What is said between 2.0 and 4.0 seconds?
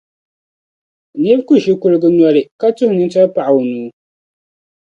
noli ka tuhi nintɔri paɣ’ o nuu.